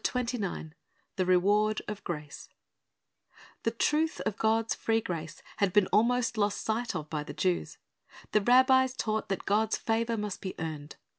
20: 0.03 0.39
28 0.39 0.73
The 1.17 1.27
Reward 1.27 1.83
of 1.87 2.03
Grace 2.03 2.49
'T^HE 3.63 3.77
truth 3.77 4.19
of 4.21 4.35
God's 4.35 4.73
free 4.73 4.99
grace 4.99 5.43
had 5.57 5.71
been 5.71 5.87
ahnost 5.93 6.37
lost 6.37 6.63
sight 6.65 6.87
^ 6.87 6.99
of 6.99 7.07
by 7.07 7.21
the 7.23 7.35
Jews. 7.35 7.77
The 8.31 8.41
rabbis 8.41 8.95
taught 8.95 9.29
that 9.29 9.45
God's 9.45 9.77
favor 9.77 10.17
must 10.17 10.41
be 10.41 10.55
earned. 10.57 10.95